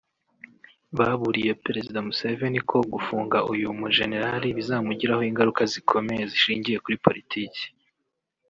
baburiye 0.97 1.51
Perezida 1.65 1.99
Museveni 2.07 2.59
ko 2.69 2.77
gufunga 2.93 3.37
uyu 3.51 3.67
mujenerali 3.79 4.47
bizamugiraho 4.57 5.21
ingaruka 5.29 5.61
zikomeye 5.73 6.23
zishingiye 6.31 6.77
kuri 6.83 6.97
politiki 7.05 7.63